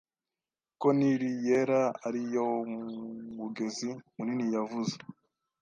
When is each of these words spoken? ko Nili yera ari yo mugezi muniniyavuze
ko 0.79 0.87
Nili 0.97 1.29
yera 1.45 1.81
ari 2.07 2.21
yo 2.33 2.47
mugezi 3.37 3.89
muniniyavuze 4.15 4.95